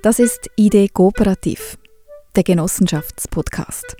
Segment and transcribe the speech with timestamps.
[0.00, 1.76] Das ist Idee Kooperativ,
[2.36, 3.96] der Genossenschaftspodcast.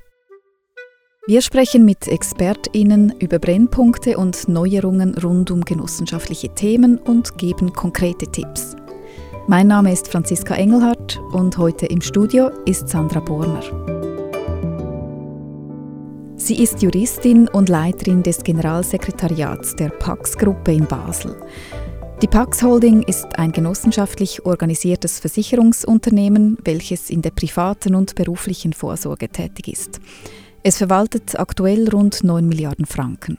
[1.27, 8.31] Wir sprechen mit ExpertInnen über Brennpunkte und Neuerungen rund um genossenschaftliche Themen und geben konkrete
[8.31, 8.77] Tipps.
[9.49, 13.65] Mein Name ist Franziska Engelhardt und heute im Studio ist Sandra Borner.
[16.37, 21.35] Sie ist Juristin und Leiterin des Generalsekretariats der Pax-Gruppe in Basel.
[22.21, 29.29] Die Pax Holding ist ein genossenschaftlich organisiertes Versicherungsunternehmen, welches in der privaten und beruflichen Vorsorge
[29.29, 30.01] tätig ist.
[30.65, 33.39] Es verwaltet aktuell rund 9 Milliarden Franken.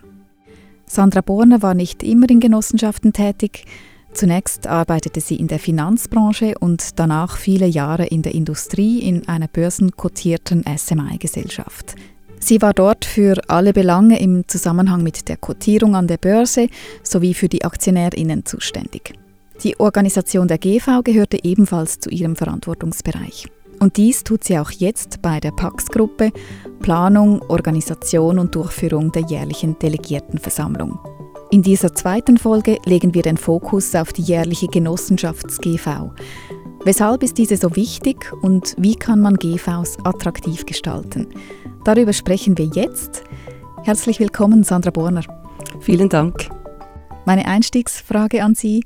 [0.85, 3.65] Sandra Borner war nicht immer in Genossenschaften tätig.
[4.13, 9.49] Zunächst arbeitete sie in der Finanzbranche und danach viele Jahre in der Industrie in einer
[9.49, 11.95] börsenkotierten SMI-Gesellschaft.
[12.39, 16.67] Sie war dort für alle Belange im Zusammenhang mit der Kotierung an der Börse
[17.03, 19.13] sowie für die Aktionärinnen zuständig.
[19.63, 23.47] Die Organisation der GV gehörte ebenfalls zu ihrem Verantwortungsbereich.
[23.80, 26.31] Und dies tut sie auch jetzt bei der Pax-Gruppe,
[26.81, 31.00] Planung, Organisation und Durchführung der jährlichen Delegiertenversammlung.
[31.52, 36.11] In dieser zweiten Folge legen wir den Fokus auf die jährliche Genossenschafts-GV.
[36.85, 41.27] Weshalb ist diese so wichtig und wie kann man GVs attraktiv gestalten?
[41.83, 43.23] Darüber sprechen wir jetzt.
[43.83, 45.23] Herzlich willkommen, Sandra Borner.
[45.81, 46.50] Vielen Dank.
[47.25, 48.83] Meine Einstiegsfrage an Sie.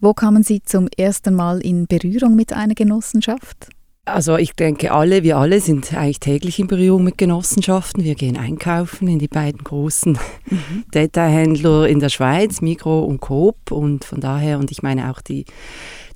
[0.00, 3.70] Wo kamen Sie zum ersten Mal in Berührung mit einer Genossenschaft?
[4.04, 8.02] Also ich denke, alle, wir alle sind eigentlich täglich in Berührung mit Genossenschaften.
[8.02, 10.18] Wir gehen einkaufen in die beiden großen
[10.50, 10.84] mhm.
[10.92, 13.70] Detailhändler in der Schweiz, Migro und Coop.
[13.70, 15.44] Und von daher, und ich meine auch die,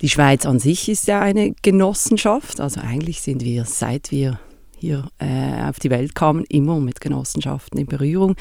[0.01, 2.59] die Schweiz an sich ist ja eine Genossenschaft.
[2.59, 4.37] Also eigentlich sind wir, seit wir
[4.75, 8.35] hier äh, auf die Welt kamen, immer mit Genossenschaften in Berührung.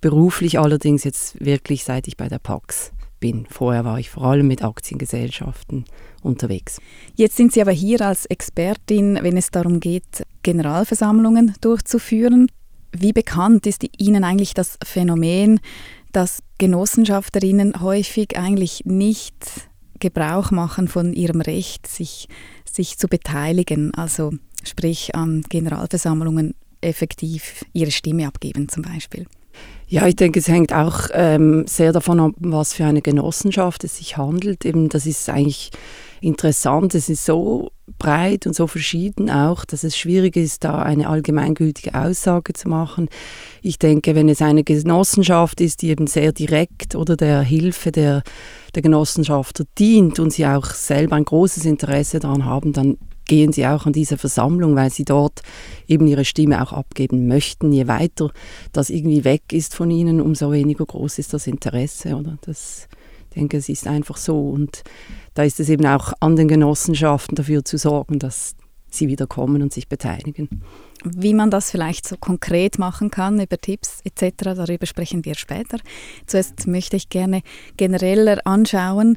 [0.00, 3.46] Beruflich allerdings jetzt wirklich, seit ich bei der Pax bin.
[3.50, 5.86] Vorher war ich vor allem mit Aktiengesellschaften
[6.22, 6.80] unterwegs.
[7.14, 12.48] Jetzt sind Sie aber hier als Expertin, wenn es darum geht, Generalversammlungen durchzuführen.
[12.92, 15.60] Wie bekannt ist Ihnen eigentlich das Phänomen,
[16.12, 19.34] dass Genossenschafterinnen häufig eigentlich nicht
[19.98, 22.28] Gebrauch machen von ihrem Recht, sich,
[22.70, 24.32] sich zu beteiligen, also
[24.64, 29.26] sprich an Generalversammlungen effektiv ihre Stimme abgeben zum Beispiel?
[29.86, 33.98] Ja, ich denke, es hängt auch ähm, sehr davon ab, was für eine Genossenschaft es
[33.98, 34.64] sich handelt.
[34.64, 35.70] Eben, das ist eigentlich
[36.22, 36.94] interessant.
[36.94, 41.94] Es ist so breit und so verschieden auch, dass es schwierig ist, da eine allgemeingültige
[41.94, 43.08] Aussage zu machen.
[43.60, 48.22] Ich denke, wenn es eine Genossenschaft ist, die eben sehr direkt oder der Hilfe der,
[48.74, 53.66] der Genossenschaft dient und sie auch selber ein großes Interesse daran haben, dann gehen sie
[53.66, 55.42] auch an diese Versammlung, weil sie dort
[55.86, 57.72] eben ihre Stimme auch abgeben möchten.
[57.72, 58.30] Je weiter
[58.72, 62.16] das irgendwie weg ist von ihnen, umso weniger groß ist das Interesse.
[62.16, 62.38] Oder?
[62.42, 62.88] Das,
[63.32, 64.50] ich denke, es ist einfach so.
[64.50, 64.82] Und
[65.34, 68.54] da ist es eben auch an den Genossenschaften dafür zu sorgen, dass
[68.90, 70.62] sie wieder kommen und sich beteiligen.
[71.04, 75.78] Wie man das vielleicht so konkret machen kann über Tipps etc., darüber sprechen wir später.
[76.26, 77.42] Zuerst möchte ich gerne
[77.76, 79.16] genereller anschauen,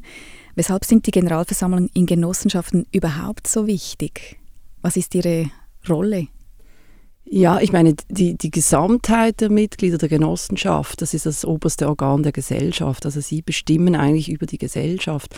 [0.56, 4.38] Weshalb sind die Generalversammlungen in Genossenschaften überhaupt so wichtig?
[4.80, 5.50] Was ist ihre
[5.86, 6.28] Rolle?
[7.28, 12.22] Ja, ich meine, die, die Gesamtheit der Mitglieder der Genossenschaft, das ist das oberste Organ
[12.22, 13.04] der Gesellschaft.
[13.04, 15.34] Also sie bestimmen eigentlich über die Gesellschaft.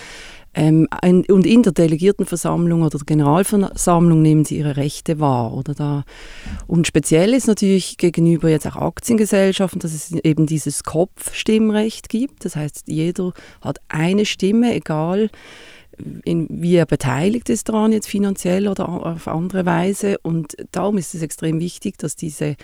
[0.53, 5.54] Ähm, ein, und in der Delegiertenversammlung oder der Generalversammlung nehmen sie ihre Rechte wahr.
[5.54, 6.04] Oder da.
[6.66, 12.44] Und speziell ist natürlich gegenüber jetzt auch Aktiengesellschaften, dass es eben dieses Kopfstimmrecht gibt.
[12.44, 13.32] Das heißt, jeder
[13.62, 15.31] hat eine Stimme, egal
[16.25, 20.19] in, wie er beteiligt ist daran, jetzt finanziell oder auf andere Weise.
[20.19, 22.56] Und darum ist es extrem wichtig, dass diese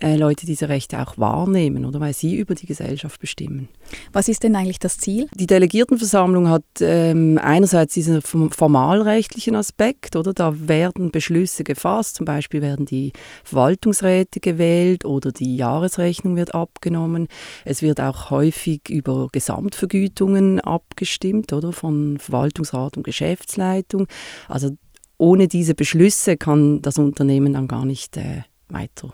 [0.00, 3.68] äh, Leute diese Rechte auch wahrnehmen, oder weil sie über die Gesellschaft bestimmen.
[4.12, 5.28] Was ist denn eigentlich das Ziel?
[5.34, 12.62] Die Delegiertenversammlung hat ähm, einerseits diesen formalrechtlichen Aspekt, oder da werden Beschlüsse gefasst, zum Beispiel
[12.62, 13.12] werden die
[13.44, 17.28] Verwaltungsräte gewählt oder die Jahresrechnung wird abgenommen.
[17.64, 24.06] Es wird auch häufig über Gesamtvergütungen abgestimmt, oder von Verwaltungsrat und Geschäftsleitung.
[24.48, 24.76] Also
[25.18, 29.12] ohne diese Beschlüsse kann das Unternehmen dann gar nicht äh, weiter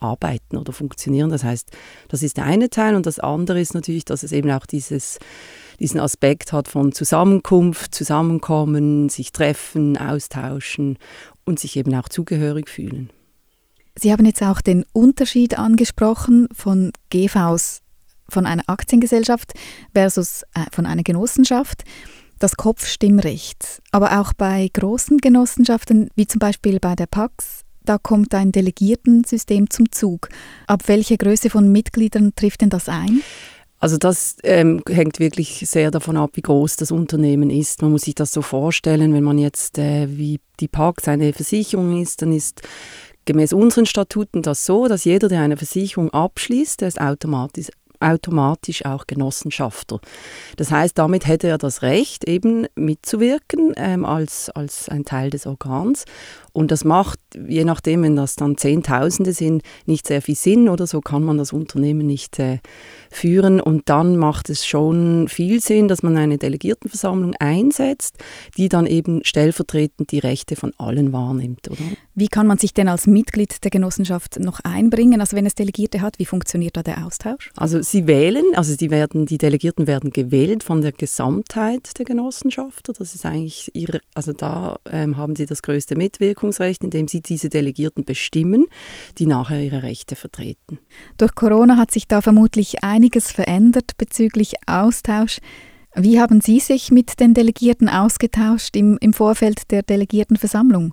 [0.00, 1.30] arbeiten oder funktionieren.
[1.30, 1.70] Das heißt,
[2.08, 5.18] das ist der eine Teil und das andere ist natürlich, dass es eben auch dieses,
[5.80, 10.98] diesen Aspekt hat von Zusammenkunft, Zusammenkommen, sich treffen, austauschen
[11.44, 13.10] und sich eben auch zugehörig fühlen.
[13.98, 17.82] Sie haben jetzt auch den Unterschied angesprochen von GVs
[18.28, 19.52] von einer Aktiengesellschaft
[19.94, 21.84] versus äh, von einer Genossenschaft
[22.38, 23.82] das Kopfstimmrecht.
[23.92, 29.70] Aber auch bei großen Genossenschaften, wie zum Beispiel bei der Pax, da kommt ein Delegiertensystem
[29.70, 30.28] zum Zug.
[30.66, 33.22] Ab welcher Größe von Mitgliedern trifft denn das ein?
[33.78, 37.82] Also das ähm, hängt wirklich sehr davon ab, wie groß das Unternehmen ist.
[37.82, 42.00] Man muss sich das so vorstellen, wenn man jetzt äh, wie die Park eine Versicherung
[42.00, 42.62] ist, dann ist
[43.26, 47.68] gemäß unseren Statuten das so, dass jeder, der eine Versicherung abschließt, der ist automatisch
[48.00, 50.00] automatisch auch Genossenschafter.
[50.56, 55.46] Das heißt, damit hätte er das Recht, eben mitzuwirken ähm, als, als ein Teil des
[55.46, 56.04] Organs.
[56.56, 60.86] Und das macht, je nachdem, wenn das dann Zehntausende sind, nicht sehr viel Sinn oder
[60.86, 62.60] so kann man das Unternehmen nicht äh,
[63.10, 63.60] führen.
[63.60, 68.16] Und dann macht es schon viel Sinn, dass man eine Delegiertenversammlung einsetzt,
[68.56, 71.70] die dann eben stellvertretend die Rechte von allen wahrnimmt.
[71.70, 71.78] Oder?
[72.14, 75.20] Wie kann man sich denn als Mitglied der Genossenschaft noch einbringen?
[75.20, 77.50] Also wenn es Delegierte hat, wie funktioniert da der Austausch?
[77.56, 82.94] Also sie wählen, also die, werden, die Delegierten werden gewählt von der Gesamtheit der Genossenschafter.
[82.94, 87.20] Das ist eigentlich ihre, also da ähm, haben sie das größte Mitwirkung Mitwirkungsrecht, indem sie
[87.20, 88.66] diese Delegierten bestimmen,
[89.18, 90.78] die nachher ihre Rechte vertreten.
[91.18, 95.38] Durch Corona hat sich da vermutlich einiges verändert bezüglich Austausch.
[95.94, 100.92] Wie haben Sie sich mit den Delegierten ausgetauscht im, im Vorfeld der Delegiertenversammlung?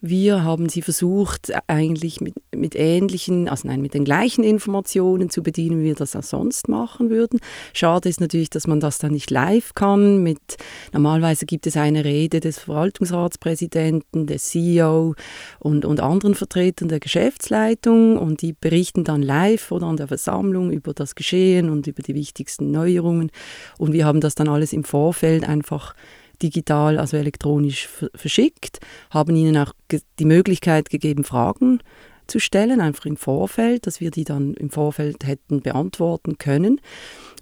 [0.00, 5.42] Wir haben sie versucht, eigentlich mit, mit ähnlichen, also nein, mit den gleichen Informationen zu
[5.42, 7.40] bedienen, wie wir das auch sonst machen würden.
[7.72, 10.22] Schade ist natürlich, dass man das dann nicht live kann.
[10.22, 10.56] Mit,
[10.92, 15.14] normalerweise gibt es eine Rede des Verwaltungsratspräsidenten, des CEO
[15.58, 20.70] und, und anderen Vertretern der Geschäftsleitung und die berichten dann live oder an der Versammlung
[20.70, 23.30] über das Geschehen und über die wichtigsten Neuerungen.
[23.78, 25.94] Und wir haben das dann alles im Vorfeld einfach
[26.42, 28.80] digital, also elektronisch verschickt,
[29.10, 29.72] haben ihnen auch
[30.18, 31.80] die Möglichkeit gegeben, Fragen
[32.26, 36.80] zu stellen, einfach im Vorfeld, dass wir die dann im Vorfeld hätten beantworten können.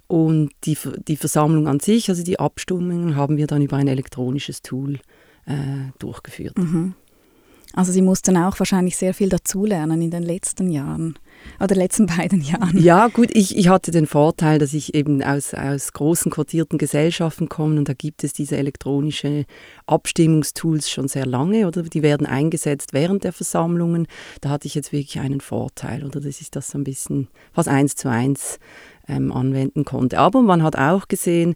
[0.07, 0.77] Und die,
[1.07, 4.99] die Versammlung an sich, also die Abstimmungen, haben wir dann über ein elektronisches Tool
[5.45, 6.57] äh, durchgeführt.
[6.57, 6.95] Mhm.
[7.77, 11.13] Also Sie mussten auch wahrscheinlich sehr viel dazulernen in den letzten Jahren
[11.59, 12.75] oder letzten beiden Jahren.
[12.75, 17.49] Ja, gut, ich, ich hatte den Vorteil, dass ich eben aus, aus großen quotierten Gesellschaften
[17.49, 19.45] komme und da gibt es diese elektronischen
[19.85, 24.07] Abstimmungstools schon sehr lange oder die werden eingesetzt während der Versammlungen.
[24.41, 27.69] Da hatte ich jetzt wirklich einen Vorteil oder das ist das so ein bisschen fast
[27.69, 28.57] eins zu eins
[29.07, 30.17] ähm, anwenden konnte.
[30.17, 31.53] Aber man hat auch gesehen,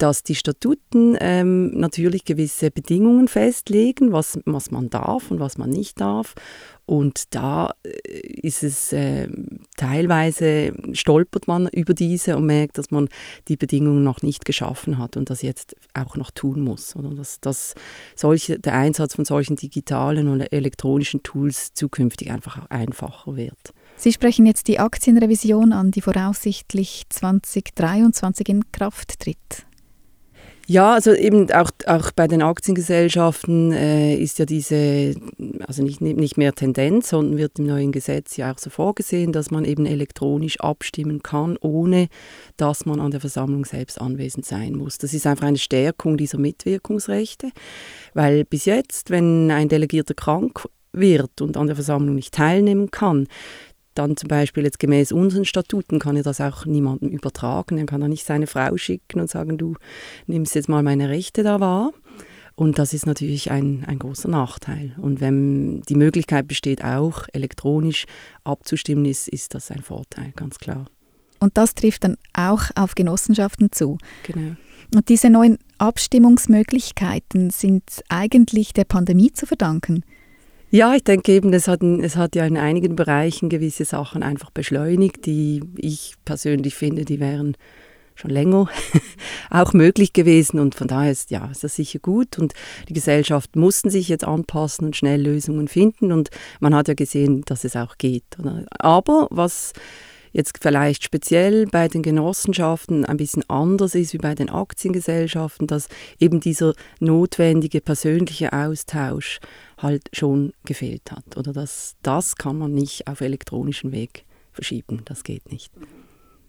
[0.00, 5.68] dass die Statuten ähm, natürlich gewisse Bedingungen festlegen, was, was man darf und was man
[5.68, 6.34] nicht darf.
[6.86, 9.28] Und da äh, ist es äh,
[9.76, 13.08] teilweise, stolpert man über diese und merkt, dass man
[13.48, 16.96] die Bedingungen noch nicht geschaffen hat und das jetzt auch noch tun muss.
[16.96, 17.74] Oder dass, dass
[18.16, 23.74] solche, der Einsatz von solchen digitalen oder elektronischen Tools zukünftig einfach einfacher wird.
[23.96, 29.66] Sie sprechen jetzt die Aktienrevision an, die voraussichtlich 2023 in Kraft tritt.
[30.70, 35.16] Ja, also eben auch, auch bei den Aktiengesellschaften äh, ist ja diese,
[35.66, 39.50] also nicht, nicht mehr Tendenz, sondern wird im neuen Gesetz ja auch so vorgesehen, dass
[39.50, 42.06] man eben elektronisch abstimmen kann, ohne
[42.56, 44.98] dass man an der Versammlung selbst anwesend sein muss.
[44.98, 47.50] Das ist einfach eine Stärkung dieser Mitwirkungsrechte,
[48.14, 53.26] weil bis jetzt, wenn ein Delegierter krank wird und an der Versammlung nicht teilnehmen kann,
[53.94, 57.78] dann zum Beispiel jetzt gemäß unseren Statuten kann er das auch niemandem übertragen.
[57.78, 59.74] Er kann da nicht seine Frau schicken und sagen, du
[60.26, 61.92] nimmst jetzt mal meine Rechte da wahr.
[62.54, 64.94] Und das ist natürlich ein, ein großer Nachteil.
[64.98, 68.04] Und wenn die Möglichkeit besteht, auch elektronisch
[68.44, 70.84] abzustimmen, ist, ist das ein Vorteil, ganz klar.
[71.38, 73.96] Und das trifft dann auch auf Genossenschaften zu.
[74.24, 74.56] Genau.
[74.94, 80.04] Und diese neuen Abstimmungsmöglichkeiten sind eigentlich der Pandemie zu verdanken.
[80.72, 84.50] Ja, ich denke eben, es hat, es hat ja in einigen Bereichen gewisse Sachen einfach
[84.50, 87.56] beschleunigt, die ich persönlich finde, die wären
[88.14, 88.68] schon länger
[89.50, 90.60] auch möglich gewesen.
[90.60, 92.38] Und von daher ist, ja, ist das sicher gut.
[92.38, 92.52] Und
[92.88, 96.12] die Gesellschaft mussten sich jetzt anpassen und schnell Lösungen finden.
[96.12, 98.36] Und man hat ja gesehen, dass es auch geht.
[98.78, 99.72] Aber was
[100.32, 105.88] jetzt vielleicht speziell bei den Genossenschaften ein bisschen anders ist wie bei den Aktiengesellschaften, dass
[106.18, 109.40] eben dieser notwendige persönliche Austausch
[109.78, 111.36] halt schon gefehlt hat.
[111.36, 115.02] Oder das, das kann man nicht auf elektronischen Weg verschieben.
[115.04, 115.72] Das geht nicht.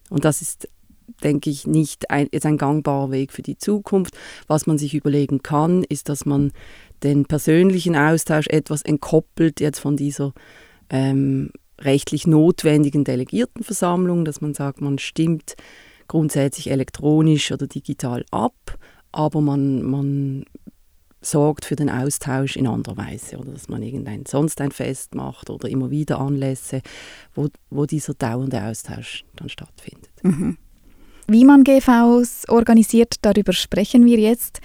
[0.10, 0.68] Und das ist,
[1.24, 4.18] denke ich, nicht ein, jetzt ein gangbarer Weg für die Zukunft.
[4.48, 6.52] Was man sich überlegen kann, ist, dass man
[7.04, 10.34] den persönlichen Austausch etwas entkoppelt jetzt von dieser
[10.90, 15.56] ähm, rechtlich notwendigen Delegiertenversammlung, dass man sagt, man stimmt
[16.08, 18.78] grundsätzlich elektronisch oder digital ab,
[19.12, 20.46] aber man, man
[21.22, 25.50] sorgt für den Austausch in anderer Weise oder dass man irgendein sonst ein Fest macht
[25.50, 26.82] oder immer wieder Anlässe,
[27.36, 30.12] wo, wo dieser dauernde Austausch dann stattfindet.
[30.24, 30.58] Mhm.
[31.28, 34.60] Wie man GVs organisiert, darüber sprechen wir jetzt.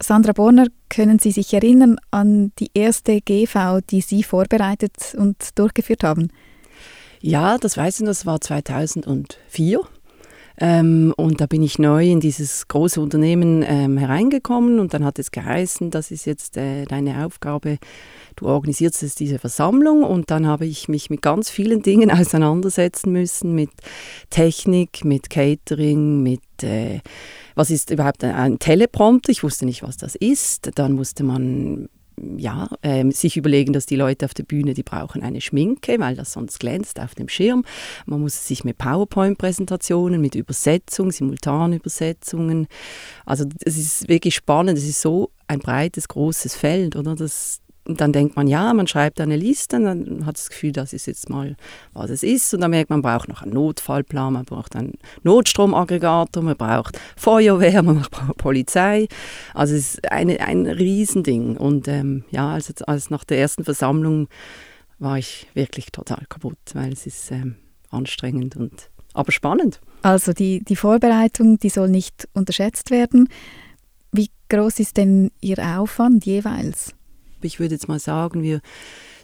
[0.00, 6.04] Sandra Borner, können Sie sich erinnern an die erste GV, die Sie vorbereitet und durchgeführt
[6.04, 6.30] haben?
[7.20, 9.80] Ja, das weiß ich, das war 2004.
[10.60, 15.18] Ähm, und da bin ich neu in dieses große Unternehmen ähm, hereingekommen und dann hat
[15.18, 17.78] es geheißen, das ist jetzt äh, deine Aufgabe,
[18.34, 23.12] du organisierst jetzt diese Versammlung und dann habe ich mich mit ganz vielen Dingen auseinandersetzen
[23.12, 23.70] müssen, mit
[24.30, 27.00] Technik, mit Catering, mit äh,
[27.54, 31.88] was ist überhaupt ein, ein Teleprompter, ich wusste nicht, was das ist, dann musste man
[32.36, 36.16] ja, äh, sich überlegen, dass die Leute auf der Bühne, die brauchen eine Schminke, weil
[36.16, 37.64] das sonst glänzt auf dem Schirm.
[38.06, 42.66] Man muss sich mit PowerPoint-Präsentationen, mit Übersetzung, Simultanübersetzungen.
[43.24, 44.78] Also es ist wirklich spannend.
[44.78, 47.14] Es ist so ein breites, großes Feld, oder?
[47.14, 50.92] Das, und dann denkt man, ja, man schreibt eine Liste, dann hat das Gefühl, das
[50.92, 51.56] ist jetzt mal,
[51.94, 52.52] was es ist.
[52.52, 57.00] Und dann merkt man, man braucht noch einen Notfallplan, man braucht einen Notstromaggregator, man braucht
[57.16, 59.08] Feuerwehr, man braucht Polizei.
[59.54, 61.56] Also es ist eine, ein Riesending.
[61.56, 64.28] Und ähm, ja, also, als nach der ersten Versammlung
[64.98, 67.56] war ich wirklich total kaputt, weil es ist ähm,
[67.90, 69.80] anstrengend und aber spannend.
[70.02, 73.30] Also die, die Vorbereitung, die soll nicht unterschätzt werden.
[74.12, 76.94] Wie groß ist denn Ihr Aufwand jeweils?
[77.42, 78.60] Ich würde jetzt mal sagen, wir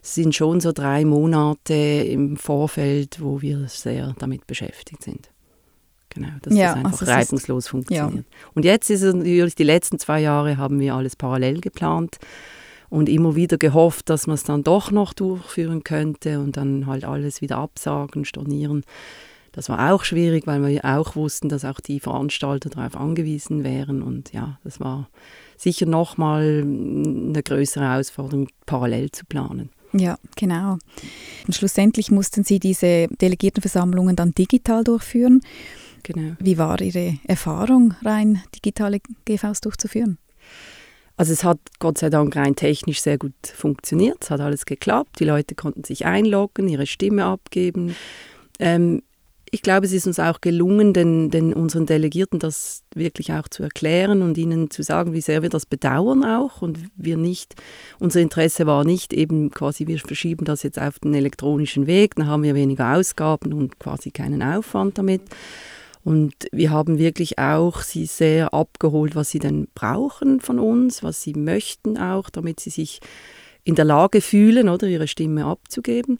[0.03, 5.31] sind schon so drei Monate im Vorfeld, wo wir sehr damit beschäftigt sind.
[6.11, 8.25] Genau, dass ja, das einfach also reibungslos funktioniert.
[8.25, 8.39] Ja.
[8.55, 12.19] Und jetzt ist es natürlich, die letzten zwei Jahre haben wir alles parallel geplant
[12.89, 17.05] und immer wieder gehofft, dass man es dann doch noch durchführen könnte und dann halt
[17.05, 18.85] alles wieder absagen, stornieren.
[19.51, 24.03] Das war auch schwierig, weil wir auch wussten, dass auch die Veranstalter darauf angewiesen wären
[24.03, 25.09] und ja, das war
[25.65, 29.71] sicher nochmal eine größere Herausforderung, parallel zu planen.
[29.93, 30.79] Ja, genau.
[31.47, 35.41] Und schlussendlich mussten Sie diese Delegiertenversammlungen dann digital durchführen.
[36.03, 36.37] Genau.
[36.39, 40.19] Wie war Ihre Erfahrung, rein digitale GVs durchzuführen?
[41.17, 44.19] Also es hat Gott sei Dank rein technisch sehr gut funktioniert.
[44.21, 45.21] Es hat alles geklappt.
[45.21, 47.95] Die Leute konnten sich einloggen, ihre Stimme abgeben.
[48.59, 49.03] Ähm,
[49.55, 53.63] ich glaube, es ist uns auch gelungen, den, den, unseren Delegierten das wirklich auch zu
[53.63, 57.55] erklären und ihnen zu sagen, wie sehr wir das bedauern auch und wir nicht,
[58.01, 62.27] unser Interesse war nicht eben quasi, wir verschieben das jetzt auf den elektronischen Weg, dann
[62.27, 65.23] haben wir weniger Ausgaben und quasi keinen Aufwand damit.
[66.03, 71.23] Und wir haben wirklich auch sie sehr abgeholt, was sie denn brauchen von uns, was
[71.23, 72.99] sie möchten auch, damit sie sich
[73.63, 76.19] in der Lage fühlen, oder ihre Stimme abzugeben.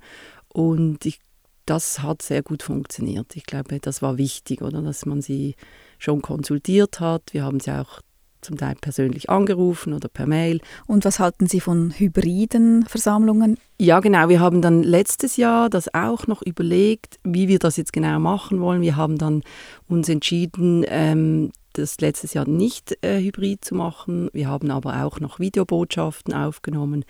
[0.49, 1.19] Und ich
[1.67, 3.37] das hat sehr gut funktioniert.
[3.37, 5.55] Ich glaube, das war wichtig, oder, dass man sie
[5.99, 7.33] schon konsultiert hat.
[7.33, 8.01] Wir haben sie auch
[8.45, 10.61] zum Teil persönlich angerufen oder per Mail.
[10.87, 13.57] Und was halten Sie von hybriden Versammlungen?
[13.81, 14.29] Ja, genau.
[14.29, 18.61] Wir haben dann letztes Jahr das auch noch überlegt, wie wir das jetzt genau machen
[18.61, 18.83] wollen.
[18.83, 19.43] Wir haben dann
[19.89, 24.31] uns entschieden, ähm, das letztes Jahr nicht äh, hybrid zu machen.
[24.33, 27.05] Wir haben aber auch noch Videobotschaften aufgenommen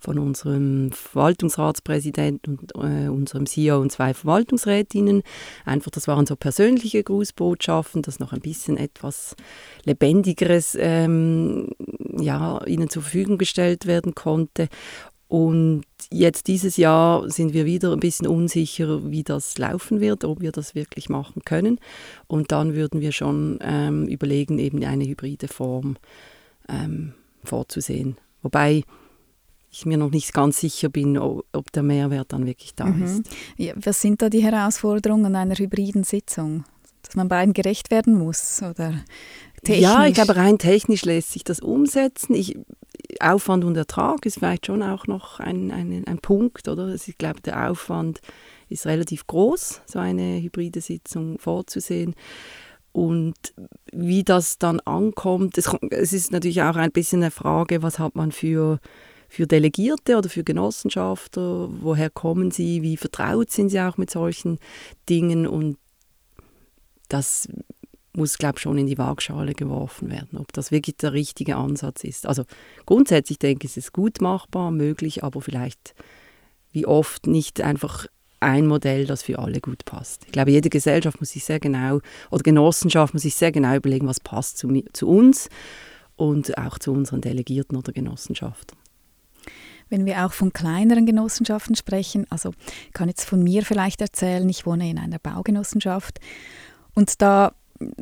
[0.00, 5.22] von unserem Verwaltungsratspräsidenten und äh, unserem CEO und zwei Verwaltungsrätinnen.
[5.64, 9.36] Einfach, das waren so persönliche Grußbotschaften, das noch ein bisschen etwas
[9.84, 11.70] lebendigeres ähm,
[12.18, 14.68] ja, ihnen zur Verfügung gestellt werden konnte.
[15.28, 20.40] Und jetzt dieses Jahr sind wir wieder ein bisschen unsicher, wie das laufen wird, ob
[20.40, 21.78] wir das wirklich machen können.
[22.26, 25.96] Und dann würden wir schon ähm, überlegen, eben eine hybride Form
[26.68, 28.16] ähm, vorzusehen.
[28.42, 28.84] Wobei
[29.70, 33.04] ich mir noch nicht ganz sicher bin, ob der Mehrwert dann wirklich da mhm.
[33.04, 33.22] ist.
[33.56, 36.64] Ja, was sind da die Herausforderungen einer hybriden Sitzung?
[37.02, 38.94] Dass man beiden gerecht werden muss oder
[39.62, 39.82] technisch?
[39.82, 42.34] Ja, ich glaube, rein technisch lässt sich das umsetzen.
[42.34, 42.56] Ich,
[43.20, 46.84] Aufwand und Ertrag ist vielleicht schon auch noch ein, ein, ein Punkt, oder?
[46.84, 48.20] Also ich glaube, der Aufwand
[48.68, 52.14] ist relativ groß, so eine hybride Sitzung vorzusehen.
[52.92, 53.34] Und
[53.92, 58.16] wie das dann ankommt, es, es ist natürlich auch ein bisschen eine Frage, was hat
[58.16, 58.80] man für,
[59.28, 64.58] für Delegierte oder für Genossenschafter, woher kommen sie, wie vertraut sind sie auch mit solchen
[65.08, 65.76] Dingen und
[67.08, 67.48] das
[68.16, 72.04] muss, glaube ich, schon in die Waagschale geworfen werden, ob das wirklich der richtige Ansatz
[72.04, 72.26] ist.
[72.26, 72.44] Also
[72.86, 75.94] grundsätzlich denke ich, es ist gut machbar, möglich, aber vielleicht
[76.72, 78.06] wie oft nicht einfach
[78.40, 80.24] ein Modell, das für alle gut passt.
[80.26, 84.06] Ich glaube, jede Gesellschaft muss sich sehr genau, oder Genossenschaft muss sich sehr genau überlegen,
[84.06, 85.48] was passt zu, zu uns
[86.16, 88.76] und auch zu unseren Delegierten oder Genossenschaften.
[89.88, 92.52] Wenn wir auch von kleineren Genossenschaften sprechen, also
[92.86, 96.18] ich kann jetzt von mir vielleicht erzählen, ich wohne in einer Baugenossenschaft
[96.94, 97.54] und da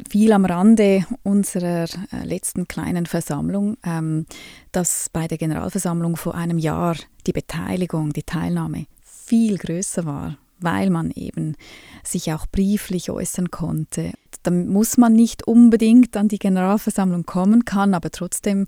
[0.09, 4.27] viel am Rande unserer äh, letzten kleinen Versammlung, ähm,
[4.73, 10.91] dass bei der Generalversammlung vor einem Jahr die Beteiligung, die Teilnahme viel größer war, weil
[10.91, 11.57] man eben
[12.03, 14.13] sich auch brieflich äußern konnte.
[14.43, 18.67] Dann muss man nicht unbedingt an die Generalversammlung kommen, kann aber trotzdem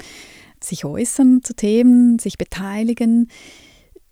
[0.62, 3.28] sich äußern zu Themen, sich beteiligen.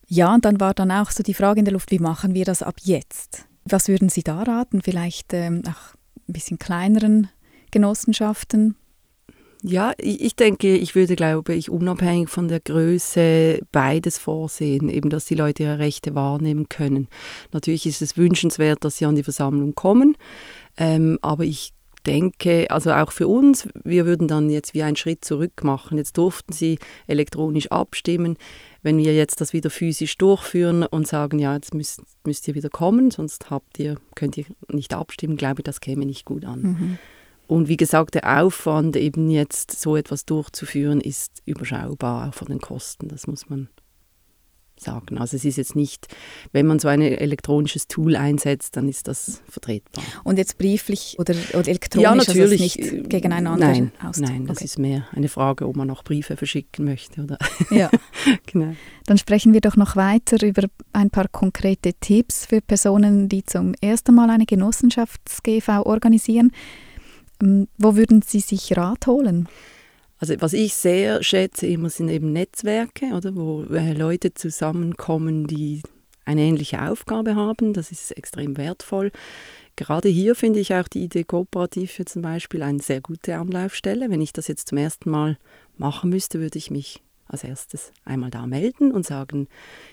[0.06, 2.44] Ja, und dann war dann auch so die Frage in der Luft, wie machen wir
[2.44, 3.46] das ab jetzt?
[3.64, 4.82] Was würden Sie da raten?
[4.82, 5.96] Vielleicht ähm, auch
[6.28, 7.28] ein bisschen kleineren
[7.71, 8.76] Genossenschaften?
[9.66, 15.25] Ja, ich, denke, ich würde, glaube ich, unabhängig von der Größe beides vorsehen, eben, dass
[15.25, 17.09] die Leute ihre Rechte wahrnehmen können.
[17.50, 20.19] Natürlich ist es wünschenswert, dass sie an die Versammlung kommen,
[20.76, 21.73] ähm, aber ich
[22.07, 25.97] denke, also auch für uns, wir würden dann jetzt wie einen Schritt zurück machen.
[25.99, 28.37] Jetzt durften sie elektronisch abstimmen.
[28.85, 32.69] Wenn wir jetzt das wieder physisch durchführen und sagen, ja, jetzt müsst, müsst ihr wieder
[32.69, 36.61] kommen, sonst habt ihr, könnt ihr nicht abstimmen, glaube ich, das käme nicht gut an.
[36.61, 36.99] Mhm.
[37.47, 42.61] Und wie gesagt, der Aufwand, eben jetzt so etwas durchzuführen, ist überschaubar, auch von den
[42.61, 43.09] Kosten.
[43.09, 43.69] Das muss man
[44.76, 45.19] sagen.
[45.19, 46.09] Also es ist jetzt nicht,
[46.52, 50.04] wenn man so ein elektronisches Tool einsetzt, dann ist das vertretbar.
[50.25, 54.64] Und jetzt brieflich oder, oder elektronisch, ja, natürlich, also nicht gegeneinander Nein, nein das okay.
[54.64, 57.23] ist mehr eine Frage, ob man noch Briefe verschicken möchte.
[57.23, 57.38] Oder
[57.71, 57.90] ja.
[58.47, 58.75] genau.
[59.07, 63.75] Dann sprechen wir doch noch weiter über ein paar konkrete Tipps für Personen, die zum
[63.81, 66.52] ersten Mal eine Genossenschafts-GV organisieren.
[67.43, 69.49] Ähm, wo würden Sie sich Rat holen?
[70.25, 75.83] Also was ich sehr schätze immer sind eben Netzwerke, oder, wo äh, Leute zusammenkommen, die
[76.25, 77.75] eine ähnliche Aufgabe haben.
[77.75, 79.12] Das ist extrem wertvoll.
[79.76, 84.09] Gerade hier finde ich auch die Idee Kooperative zum Beispiel eine sehr gute Anlaufstelle.
[84.09, 85.37] Wenn ich das jetzt zum ersten Mal
[85.76, 89.47] machen müsste, würde ich mich als erstes einmal da melden und sagen,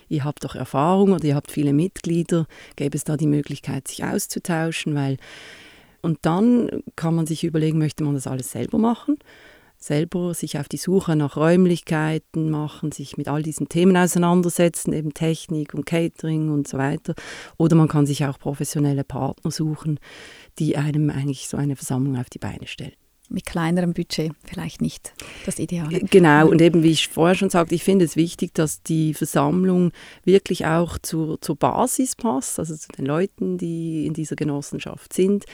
[0.07, 2.47] ihr habt doch Erfahrung oder ihr habt viele Mitglieder,
[2.77, 5.17] gäbe es da die Möglichkeit, sich auszutauschen, weil
[6.01, 9.17] und dann kann man sich überlegen, möchte man das alles selber machen
[9.81, 15.13] selber sich auf die Suche nach Räumlichkeiten machen, sich mit all diesen Themen auseinandersetzen, eben
[15.13, 17.15] Technik und Catering und so weiter.
[17.57, 19.99] Oder man kann sich auch professionelle Partner suchen,
[20.59, 22.93] die einem eigentlich so eine Versammlung auf die Beine stellen
[23.31, 25.13] mit kleinerem Budget vielleicht nicht
[25.45, 26.01] das Ideale.
[26.01, 29.91] Genau, und eben wie ich vorher schon sagte, ich finde es wichtig, dass die Versammlung
[30.23, 35.45] wirklich auch zur, zur Basis passt, also zu den Leuten, die in dieser Genossenschaft sind.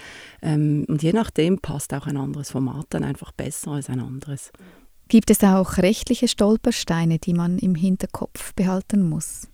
[0.41, 4.51] Ähm, und je nachdem passt auch ein anderes Format dann einfach besser als ein anderes.
[5.07, 9.47] Gibt es auch rechtliche Stolpersteine, die man im Hinterkopf behalten muss?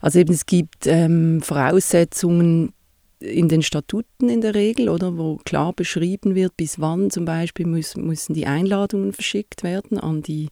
[0.00, 2.72] Also eben es gibt ähm, Voraussetzungen,
[3.20, 7.66] in den Statuten in der Regel, oder, wo klar beschrieben wird, bis wann zum Beispiel
[7.66, 10.48] müssen, müssen die Einladungen verschickt werden an die,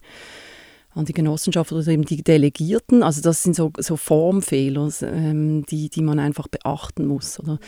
[0.91, 3.03] an die Genossenschaft oder eben die Delegierten.
[3.03, 7.39] Also das sind so, so Formfehler, ähm, die, die man einfach beachten muss.
[7.39, 7.59] Oder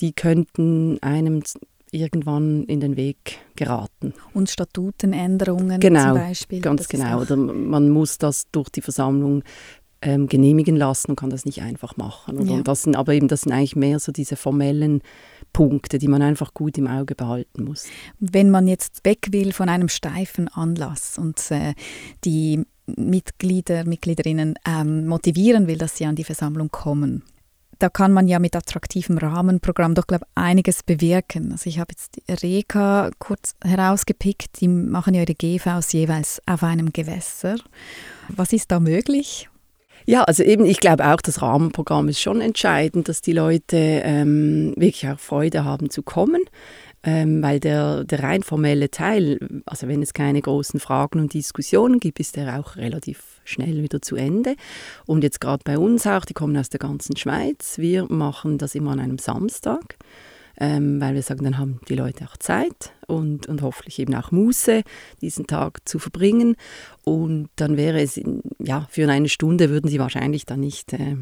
[0.00, 1.42] die könnten einem
[1.92, 4.14] irgendwann in den Weg geraten.
[4.32, 6.60] Und Statutenänderungen genau, zum Beispiel.
[6.60, 7.20] Ganz genau.
[7.20, 9.44] Oder man muss das durch die Versammlung
[10.02, 12.46] ähm, genehmigen lassen und kann das nicht einfach machen.
[12.46, 12.54] Ja.
[12.54, 15.00] Und das sind aber eben, das sind eigentlich mehr so diese formellen
[15.52, 17.86] Punkte, die man einfach gut im Auge behalten muss.
[18.18, 21.74] Wenn man jetzt weg will von einem steifen Anlass und äh,
[22.24, 27.22] die Mitglieder, Mitgliederinnen ähm, motivieren will, dass sie an die Versammlung kommen,
[27.78, 31.50] da kann man ja mit attraktivem Rahmenprogramm doch, glaube einiges bewirken.
[31.50, 36.62] Also ich habe jetzt die Reka kurz herausgepickt, die machen ja ihre GVs jeweils auf
[36.62, 37.56] einem Gewässer.
[38.28, 39.48] Was ist da möglich?
[40.06, 44.74] Ja, also eben, ich glaube auch, das Rahmenprogramm ist schon entscheidend, dass die Leute ähm,
[44.76, 46.42] wirklich auch Freude haben zu kommen.
[47.04, 51.98] Ähm, weil der, der rein formelle Teil, also wenn es keine großen Fragen und Diskussionen
[51.98, 54.54] gibt, ist der auch relativ schnell wieder zu Ende.
[55.04, 58.76] Und jetzt gerade bei uns auch, die kommen aus der ganzen Schweiz, wir machen das
[58.76, 59.96] immer an einem Samstag
[60.58, 64.30] ähm, weil wir sagen, dann haben die Leute auch Zeit und, und hoffentlich eben auch
[64.30, 64.82] Muße,
[65.20, 66.56] diesen Tag zu verbringen.
[67.04, 68.20] Und dann wäre es,
[68.58, 71.16] ja, für eine Stunde würden sie wahrscheinlich dann nicht äh,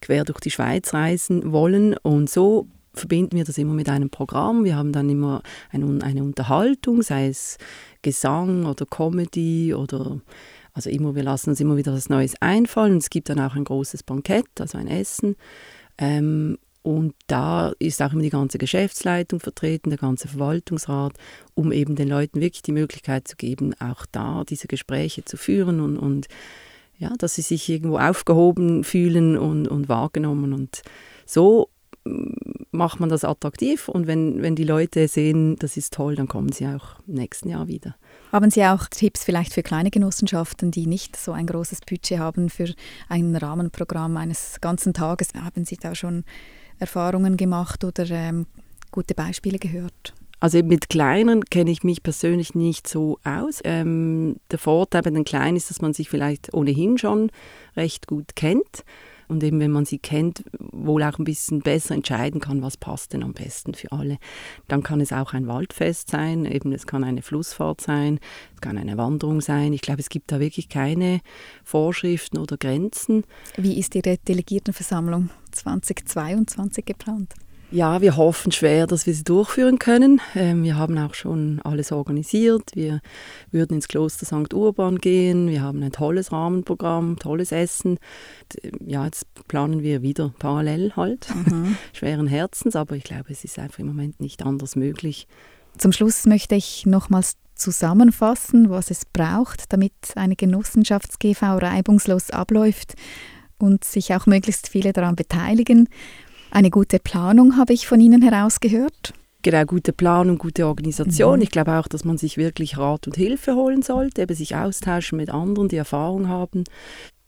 [0.00, 1.96] quer durch die Schweiz reisen wollen.
[2.02, 4.64] Und so verbinden wir das immer mit einem Programm.
[4.64, 7.58] Wir haben dann immer eine, eine Unterhaltung, sei es
[8.02, 10.20] Gesang oder Comedy oder
[10.72, 12.98] also immer, wir lassen uns immer wieder was Neues einfallen.
[12.98, 15.36] Es gibt dann auch ein großes Bankett, also ein Essen.
[15.98, 21.14] Ähm, und da ist auch immer die ganze Geschäftsleitung vertreten, der ganze Verwaltungsrat,
[21.54, 25.80] um eben den Leuten wirklich die Möglichkeit zu geben, auch da diese Gespräche zu führen
[25.80, 26.26] und, und
[26.98, 30.52] ja, dass sie sich irgendwo aufgehoben fühlen und, und wahrgenommen.
[30.52, 30.82] Und
[31.24, 31.70] so
[32.04, 32.34] mm,
[32.70, 36.52] macht man das attraktiv und wenn, wenn die Leute sehen, das ist toll, dann kommen
[36.52, 37.96] sie auch im nächsten Jahr wieder.
[38.30, 42.50] Haben Sie auch Tipps vielleicht für kleine Genossenschaften, die nicht so ein großes Budget haben
[42.50, 42.74] für
[43.08, 45.28] ein Rahmenprogramm eines ganzen Tages?
[45.34, 46.24] Haben Sie da schon
[46.78, 48.46] Erfahrungen gemacht oder ähm,
[48.90, 50.14] gute Beispiele gehört?
[50.40, 53.60] Also mit Kleinen kenne ich mich persönlich nicht so aus.
[53.64, 57.30] Ähm, der Vorteil bei den Kleinen ist, dass man sich vielleicht ohnehin schon
[57.76, 58.84] recht gut kennt
[59.28, 63.12] und eben wenn man sie kennt, wohl auch ein bisschen besser entscheiden kann, was passt
[63.12, 64.18] denn am besten für alle.
[64.68, 68.20] Dann kann es auch ein Waldfest sein, eben es kann eine Flussfahrt sein,
[68.54, 69.72] es kann eine Wanderung sein.
[69.72, 71.20] Ich glaube, es gibt da wirklich keine
[71.64, 73.24] Vorschriften oder Grenzen.
[73.56, 77.34] Wie ist Ihre Delegiertenversammlung 2022 geplant?
[77.74, 80.20] Ja, wir hoffen schwer, dass wir sie durchführen können.
[80.36, 82.70] Ähm, wir haben auch schon alles organisiert.
[82.74, 83.00] Wir
[83.50, 84.54] würden ins Kloster St.
[84.54, 85.48] Urban gehen.
[85.48, 87.98] Wir haben ein tolles Rahmenprogramm, tolles Essen.
[88.86, 91.76] Ja, jetzt planen wir wieder parallel halt, mhm.
[91.92, 95.26] schweren Herzens, aber ich glaube, es ist einfach im Moment nicht anders möglich.
[95.76, 102.94] Zum Schluss möchte ich nochmals zusammenfassen, was es braucht, damit eine Genossenschafts-GV reibungslos abläuft
[103.58, 105.88] und sich auch möglichst viele daran beteiligen.
[106.54, 109.12] Eine gute Planung habe ich von Ihnen herausgehört.
[109.42, 111.38] Genau, gute Planung, gute Organisation.
[111.38, 111.42] Mhm.
[111.42, 115.16] Ich glaube auch, dass man sich wirklich Rat und Hilfe holen sollte, eben sich austauschen
[115.16, 116.62] mit anderen, die Erfahrung haben.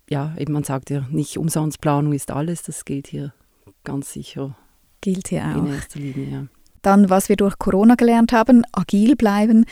[0.08, 3.34] Ja, eben man sagt ja nicht umsonst, Planung ist alles, das gilt hier
[3.82, 4.56] ganz sicher.
[5.00, 5.56] Gilt hier auch.
[5.56, 6.46] In erster Linie, ja.
[6.82, 9.64] Dann, was wir durch Corona gelernt haben, agil bleiben.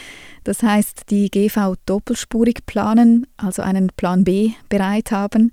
[0.42, 5.52] Das heißt, die GV doppelspurig planen, also einen Plan B bereit haben.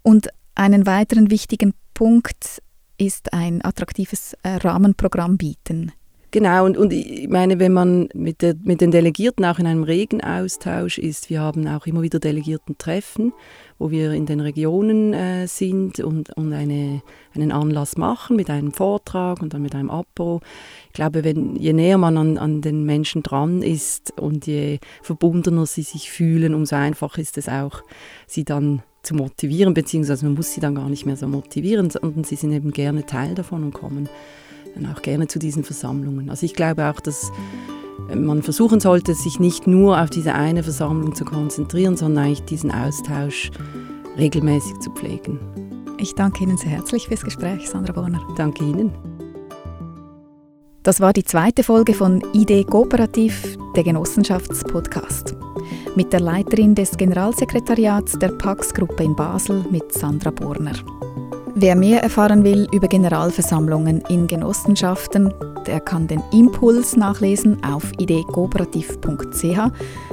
[0.00, 2.62] Und einen weiteren wichtigen Punkt,
[2.98, 5.92] ist ein attraktives äh, Rahmenprogramm bieten.
[6.32, 9.84] Genau, und, und ich meine, wenn man mit, der, mit den Delegierten auch in einem
[9.84, 13.32] regen Austausch ist, wir haben auch immer wieder Delegierten-Treffen,
[13.78, 17.00] wo wir in den Regionen äh, sind und, und eine,
[17.34, 20.40] einen Anlass machen mit einem Vortrag und dann mit einem Apro.
[20.88, 25.64] Ich glaube, wenn, je näher man an, an den Menschen dran ist und je verbundener
[25.64, 27.82] sie sich fühlen, umso einfacher ist es auch,
[28.26, 32.24] sie dann zu motivieren, beziehungsweise man muss sie dann gar nicht mehr so motivieren, sondern
[32.24, 34.08] sie sind eben gerne Teil davon und kommen
[34.74, 36.28] dann auch gerne zu diesen Versammlungen.
[36.28, 37.30] Also ich glaube auch, dass
[38.14, 42.70] man versuchen sollte, sich nicht nur auf diese eine Versammlung zu konzentrieren, sondern eigentlich diesen
[42.70, 43.50] Austausch
[44.18, 45.38] regelmäßig zu pflegen.
[45.98, 48.20] Ich danke Ihnen sehr herzlich fürs Gespräch, Sandra Bonner.
[48.36, 48.92] Danke Ihnen.
[50.82, 55.35] Das war die zweite Folge von Idee Kooperativ, der Genossenschaftspodcast
[55.96, 60.74] mit der Leiterin des Generalsekretariats der Pax-Gruppe in Basel mit Sandra Borner.
[61.58, 65.32] Wer mehr erfahren will über Generalversammlungen in Genossenschaften,
[65.66, 69.58] der kann den Impuls nachlesen auf ideekooperativ.ch.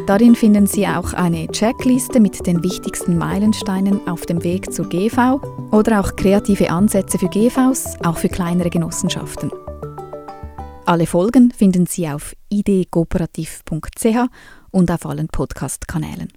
[0.08, 5.42] Darin finden Sie auch eine Checkliste mit den wichtigsten Meilensteinen auf dem Weg zur GV
[5.72, 9.52] oder auch kreative Ansätze für GVs, auch für kleinere Genossenschaften.
[10.86, 14.30] Alle Folgen finden Sie auf ideekooperativ.ch
[14.74, 16.34] und auf allen Podcast-Kanälen.